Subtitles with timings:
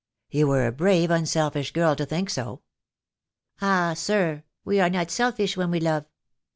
[0.31, 2.63] "You were a brave, unselfish girl to think so."
[3.61, 6.05] "Ah, sir, we are not selfish when we love.